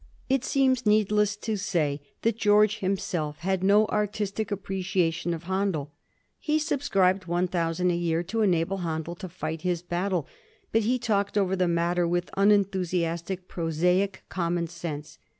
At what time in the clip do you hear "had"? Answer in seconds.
3.41-3.63